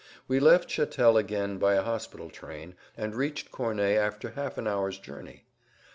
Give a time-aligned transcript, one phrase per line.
[0.27, 4.97] We left Chatel again by a hospital train, and reached Corney after half an hour's
[4.97, 5.45] journey.